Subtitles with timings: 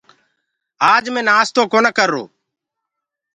[0.93, 2.23] آج مينٚ نآستو ڪونآ ڪرو۔